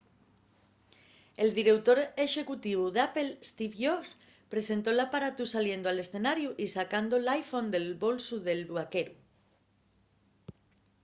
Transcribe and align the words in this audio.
el 1.43 1.49
direutor 1.59 1.99
exécutivu 2.25 2.85
d'apple 2.95 3.29
steve 3.49 3.77
jobs 3.83 4.11
presentó 4.53 4.89
l’aparatu 4.95 5.43
saliendo 5.53 5.87
al 5.89 6.01
escenariu 6.05 6.49
y 6.65 6.65
sacando 6.77 7.15
l’iphone 7.25 7.71
del 7.73 7.87
bolsu 8.03 8.35
del 8.47 8.61
vaqueru 8.77 9.13